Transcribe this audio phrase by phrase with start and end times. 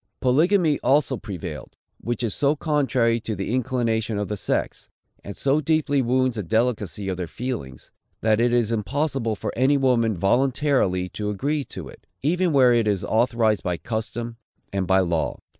[0.19, 4.89] Polygamy also prevailed; which is so contrary to the inclination of the sex,
[5.23, 7.91] and so deeply wounds the delicacy of their feelings,
[8.21, 12.87] that it is impossible for any woman voluntarily to agree to it, even where it
[12.87, 14.37] is authorized by custom
[14.73, 15.37] and by law.